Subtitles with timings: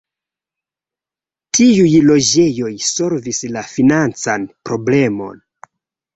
[1.57, 5.39] Tiuj loĝejoj solvis la financan problemon.